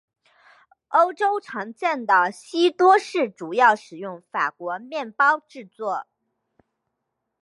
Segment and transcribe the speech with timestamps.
[0.87, 6.07] 欧洲常见的西多士主要使用法国面包制作。